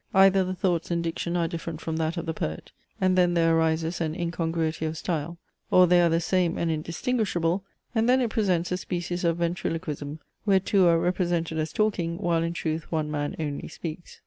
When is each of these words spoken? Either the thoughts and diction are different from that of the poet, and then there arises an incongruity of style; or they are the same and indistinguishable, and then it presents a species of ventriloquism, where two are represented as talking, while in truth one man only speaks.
Either 0.15 0.43
the 0.43 0.55
thoughts 0.55 0.89
and 0.89 1.03
diction 1.03 1.37
are 1.37 1.47
different 1.47 1.79
from 1.79 1.97
that 1.97 2.17
of 2.17 2.25
the 2.25 2.33
poet, 2.33 2.71
and 2.99 3.15
then 3.15 3.35
there 3.35 3.55
arises 3.55 4.01
an 4.01 4.15
incongruity 4.15 4.83
of 4.83 4.97
style; 4.97 5.37
or 5.69 5.85
they 5.85 6.01
are 6.01 6.09
the 6.09 6.19
same 6.19 6.57
and 6.57 6.71
indistinguishable, 6.71 7.63
and 7.93 8.09
then 8.09 8.19
it 8.19 8.31
presents 8.31 8.71
a 8.71 8.77
species 8.77 9.23
of 9.23 9.37
ventriloquism, 9.37 10.17
where 10.43 10.59
two 10.59 10.87
are 10.87 10.97
represented 10.97 11.59
as 11.59 11.71
talking, 11.71 12.17
while 12.17 12.41
in 12.41 12.53
truth 12.53 12.91
one 12.91 13.11
man 13.11 13.35
only 13.37 13.67
speaks. 13.67 14.19